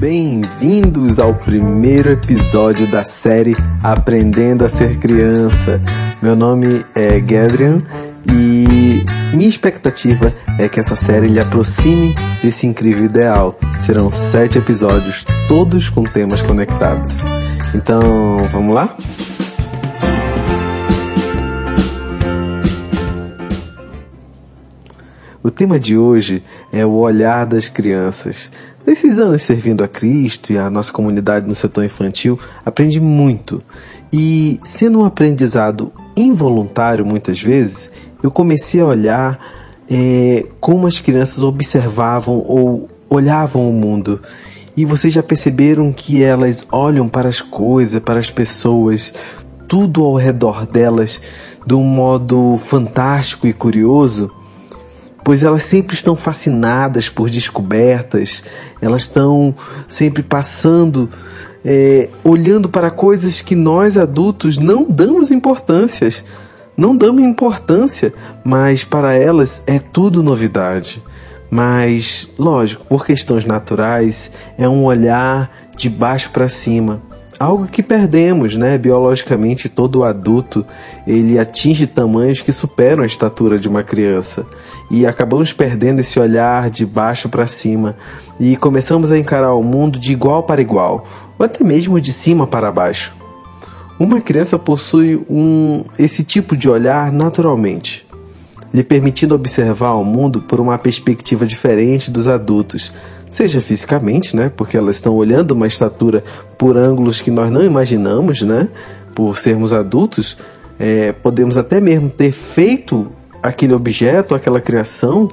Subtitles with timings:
[0.00, 3.52] Bem-vindos ao primeiro episódio da série
[3.82, 5.78] Aprendendo a Ser Criança.
[6.22, 7.82] Meu nome é Gadrian
[8.32, 9.04] e
[9.36, 13.58] minha expectativa é que essa série lhe aproxime desse incrível ideal.
[13.78, 17.18] Serão sete episódios, todos com temas conectados.
[17.74, 18.96] Então, vamos lá?
[25.42, 28.50] O tema de hoje é o olhar das crianças.
[28.86, 33.62] Nesses anos servindo a Cristo e a nossa comunidade no setor infantil, aprendi muito.
[34.12, 37.90] E sendo um aprendizado involuntário muitas vezes,
[38.22, 39.38] eu comecei a olhar
[39.88, 44.20] é, como as crianças observavam ou olhavam o mundo.
[44.76, 49.12] E vocês já perceberam que elas olham para as coisas, para as pessoas,
[49.68, 51.20] tudo ao redor delas
[51.66, 54.32] de um modo fantástico e curioso?
[55.24, 58.42] Pois elas sempre estão fascinadas por descobertas,
[58.80, 59.54] elas estão
[59.88, 61.08] sempre passando,
[61.64, 66.24] é, olhando para coisas que nós adultos não damos importâncias.
[66.76, 71.02] Não damos importância, mas para elas é tudo novidade.
[71.50, 77.02] Mas, lógico, por questões naturais, é um olhar de baixo para cima
[77.40, 78.76] algo que perdemos, né?
[78.76, 80.62] Biologicamente, todo adulto
[81.06, 84.46] ele atinge tamanhos que superam a estatura de uma criança
[84.90, 87.96] e acabamos perdendo esse olhar de baixo para cima
[88.38, 91.06] e começamos a encarar o mundo de igual para igual,
[91.38, 93.14] ou até mesmo de cima para baixo.
[93.98, 98.06] Uma criança possui um esse tipo de olhar naturalmente,
[98.72, 102.92] lhe permitindo observar o mundo por uma perspectiva diferente dos adultos
[103.30, 104.50] seja fisicamente, né?
[104.54, 106.22] Porque elas estão olhando uma estatura
[106.60, 108.68] por ângulos que nós não imaginamos, né?
[109.14, 110.36] Por sermos adultos,
[110.78, 113.10] é, podemos até mesmo ter feito
[113.42, 115.26] aquele objeto, aquela criação,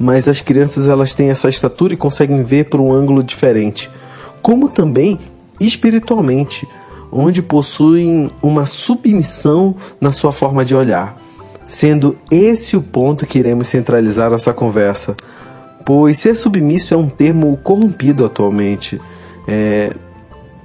[0.00, 3.90] mas as crianças elas têm essa estatura e conseguem ver por um ângulo diferente.
[4.40, 5.20] Como também
[5.60, 6.66] espiritualmente,
[7.12, 11.14] onde possuem uma submissão na sua forma de olhar.
[11.66, 15.14] Sendo esse o ponto que iremos centralizar nossa conversa
[15.84, 19.00] pois ser submisso é um termo corrompido atualmente.
[19.48, 19.92] É,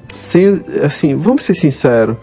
[0.09, 2.17] sem, assim, vamos ser sinceros,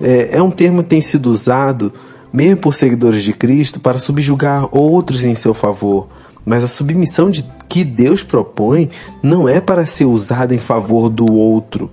[0.00, 1.92] é, é um termo que tem sido usado,
[2.32, 6.08] mesmo por seguidores de Cristo, para subjugar outros em seu favor.
[6.44, 8.90] Mas a submissão de, que Deus propõe
[9.22, 11.90] não é para ser usada em favor do outro,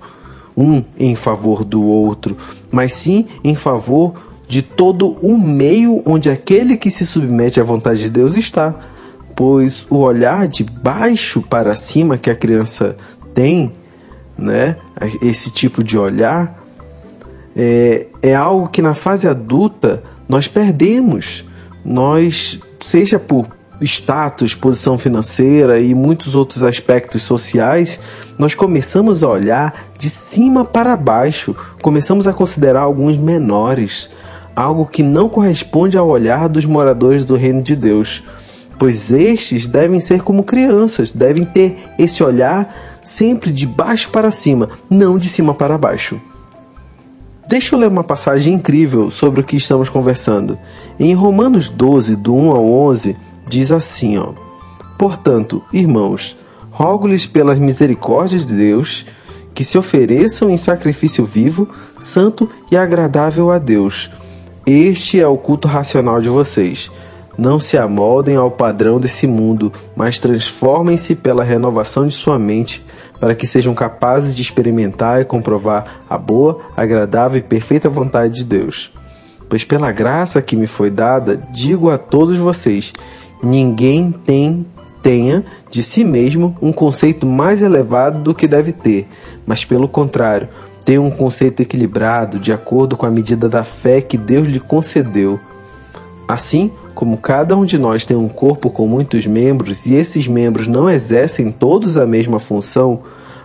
[0.56, 2.38] um em favor do outro,
[2.72, 4.14] mas sim em favor
[4.48, 8.76] de todo o meio onde aquele que se submete à vontade de Deus está
[9.36, 12.98] pois o olhar de baixo para cima que a criança
[13.34, 13.72] tem,
[14.38, 14.78] né,
[15.22, 16.58] esse tipo de olhar,
[17.56, 21.46] é, é algo que na fase adulta nós perdemos.
[21.86, 23.48] Nós, seja por
[23.82, 28.00] status, posição financeira e muitos outros aspectos sociais,
[28.38, 34.10] nós começamos a olhar de cima para baixo, começamos a considerar alguns menores,
[34.56, 38.24] algo que não corresponde ao olhar dos moradores do reino de Deus.
[38.80, 44.70] Pois estes devem ser como crianças, devem ter esse olhar sempre de baixo para cima,
[44.90, 46.20] não de cima para baixo.
[47.48, 50.58] Deixa eu ler uma passagem incrível sobre o que estamos conversando.
[51.00, 54.34] Em Romanos 12, do 1 ao 11, diz assim: ó,
[54.98, 56.38] Portanto, irmãos,
[56.72, 59.06] rogo-lhes pelas misericórdias de Deus
[59.54, 61.68] que se ofereçam em sacrifício vivo,
[62.00, 64.10] santo e agradável a Deus.
[64.66, 66.90] Este é o culto racional de vocês.
[67.38, 72.84] Não se amoldem ao padrão desse mundo, mas transformem-se pela renovação de sua mente,
[73.24, 78.44] para que sejam capazes de experimentar e comprovar a boa, agradável e perfeita vontade de
[78.44, 78.92] Deus.
[79.48, 82.92] Pois pela graça que me foi dada, digo a todos vocês:
[83.42, 84.66] ninguém tem
[85.02, 85.42] tenha
[85.72, 89.08] de si mesmo um conceito mais elevado do que deve ter,
[89.48, 90.50] mas pelo contrário,
[90.84, 95.40] tenha um conceito equilibrado de acordo com a medida da fé que Deus lhe concedeu.
[96.28, 100.68] Assim, como cada um de nós tem um corpo com muitos membros e esses membros
[100.68, 103.02] não exercem todos a mesma função,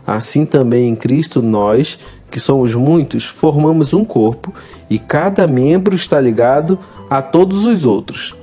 [0.07, 1.99] assim também em Cristo nós,
[2.31, 4.53] que somos muitos, formamos um corpo
[4.91, 6.79] e cada membro está ligado
[7.09, 8.37] a todos os outros.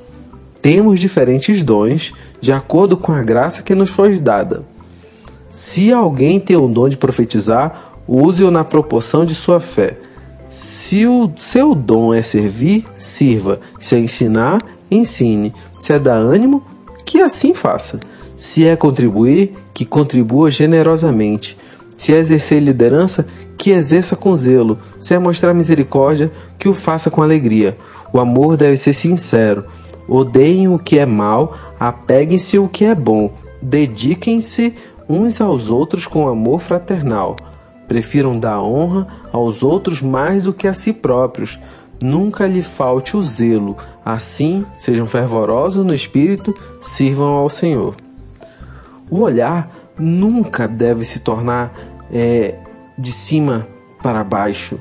[0.61, 4.63] Temos diferentes dons de acordo com a graça que nos foi dada.
[5.51, 9.97] Se alguém tem o dom de profetizar, use-o na proporção de sua fé.
[10.49, 13.59] Se o seu dom é servir, sirva.
[13.79, 14.59] Se é ensinar,
[14.95, 15.53] ensine.
[15.79, 16.63] Se é dar ânimo,
[17.05, 17.99] que assim faça.
[18.35, 21.57] Se é contribuir, que contribua generosamente.
[21.95, 23.25] Se é exercer liderança,
[23.57, 24.77] que exerça com zelo.
[24.99, 27.77] Se é mostrar misericórdia, que o faça com alegria.
[28.11, 29.65] O amor deve ser sincero.
[30.07, 33.31] Odeiem o que é mal, apeguem-se ao que é bom.
[33.61, 34.75] Dediquem-se
[35.09, 37.35] uns aos outros com amor fraternal.
[37.87, 41.59] Prefiram dar honra aos outros mais do que a si próprios.
[42.01, 43.77] Nunca lhe falte o zelo.
[44.03, 47.95] Assim, sejam fervorosos no espírito, sirvam ao Senhor.
[49.09, 51.73] O olhar nunca deve se tornar
[52.11, 52.55] é,
[52.97, 53.67] de cima
[54.01, 54.79] para baixo.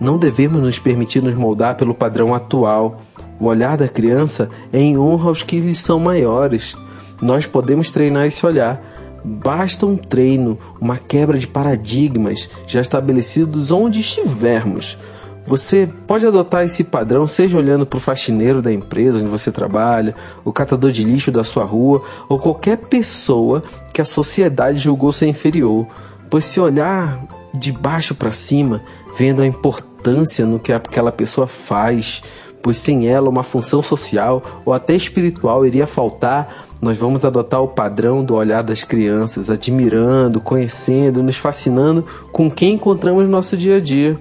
[0.00, 3.00] Não devemos nos permitir nos moldar pelo padrão atual.
[3.38, 6.76] O olhar da criança é em honra aos que lhes são maiores.
[7.22, 8.82] Nós podemos treinar esse olhar.
[9.24, 14.98] Basta um treino, uma quebra de paradigmas já estabelecidos onde estivermos.
[15.46, 20.14] Você pode adotar esse padrão, seja olhando para o faxineiro da empresa onde você trabalha,
[20.42, 23.62] o catador de lixo da sua rua ou qualquer pessoa
[23.92, 25.86] que a sociedade julgou ser inferior.
[26.30, 28.82] Pois se olhar de baixo para cima,
[29.16, 32.22] vendo a importância no que aquela pessoa faz,
[32.62, 37.68] pois sem ela uma função social ou até espiritual iria faltar, nós vamos adotar o
[37.68, 43.76] padrão do olhar das crianças, admirando, conhecendo, nos fascinando com quem encontramos no nosso dia
[43.76, 44.18] a dia.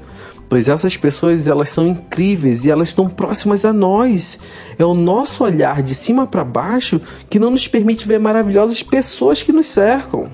[0.55, 4.39] Essas pessoas elas são incríveis e elas estão próximas a nós.
[4.77, 9.41] É o nosso olhar de cima para baixo que não nos permite ver maravilhosas pessoas
[9.41, 10.29] que nos cercam.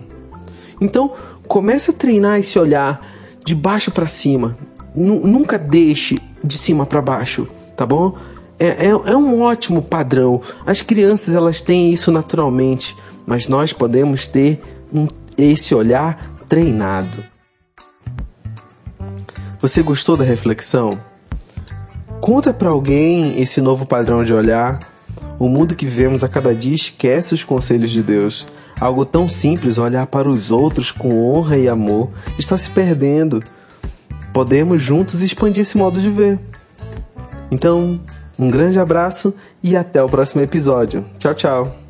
[0.81, 1.13] Então,
[1.47, 3.05] comece a treinar esse olhar
[3.45, 4.57] de baixo para cima.
[4.95, 8.17] N nunca deixe de cima para baixo, tá bom?
[8.59, 10.41] É, é, é um ótimo padrão.
[10.65, 12.95] As crianças elas têm isso naturalmente,
[13.25, 14.61] mas nós podemos ter
[14.93, 15.07] um,
[15.37, 17.23] esse olhar treinado.
[19.61, 20.97] Você gostou da reflexão?
[22.21, 24.79] Conta para alguém esse novo padrão de olhar.
[25.37, 28.47] O mundo que vivemos a cada dia esquece os conselhos de Deus.
[28.79, 33.43] Algo tão simples, olhar para os outros com honra e amor, está se perdendo.
[34.33, 36.39] Podemos juntos expandir esse modo de ver.
[37.51, 37.99] Então,
[38.37, 41.03] um grande abraço e até o próximo episódio.
[41.19, 41.88] Tchau, tchau.